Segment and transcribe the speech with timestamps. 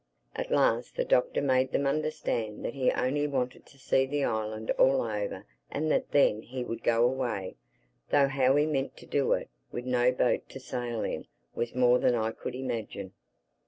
[0.35, 4.71] At last the Doctor made them understand that he only wanted to see the island
[4.71, 9.47] all over and that then he would go away—though how he meant to do it,
[9.71, 13.13] with no boat to sail in, was more than I could imagine.